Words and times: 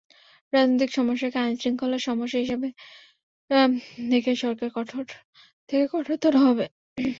রাজনৈতিক 0.53 0.89
সমস্যাকে 0.91 1.37
আইনশৃঙ্খলার 1.39 2.01
সমস্যা 2.01 2.39
হিসেবে 2.39 2.67
দেখে 4.11 4.33
সরকার 4.35 4.69
কঠোর 4.77 5.05
থেকে 5.69 5.85
কঠোরতর 5.93 6.33
হবে। 6.43 6.65